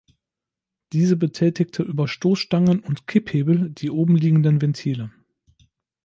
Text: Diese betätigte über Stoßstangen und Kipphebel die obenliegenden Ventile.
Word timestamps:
Diese 0.93 1.15
betätigte 1.15 1.83
über 1.83 2.07
Stoßstangen 2.07 2.79
und 2.79 3.05
Kipphebel 3.05 3.69
die 3.69 3.91
obenliegenden 3.91 4.59
Ventile. 4.59 5.11